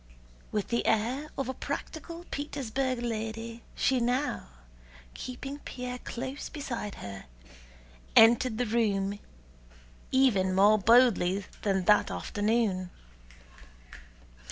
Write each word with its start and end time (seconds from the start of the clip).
With 0.51 0.69
the 0.69 0.87
air 0.87 1.29
of 1.37 1.47
a 1.47 1.53
practical 1.53 2.25
Petersburg 2.31 3.03
lady 3.03 3.61
she 3.75 3.99
now, 3.99 4.47
keeping 5.13 5.59
Pierre 5.59 5.99
close 5.99 6.49
beside 6.49 6.95
her, 6.95 7.25
entered 8.15 8.57
the 8.57 8.65
room 8.65 9.19
even 10.11 10.55
more 10.55 10.79
boldly 10.79 11.45
than 11.61 11.85
that 11.85 12.09
afternoon. 12.09 12.89